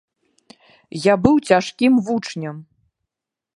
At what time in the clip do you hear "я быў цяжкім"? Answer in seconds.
1.03-1.93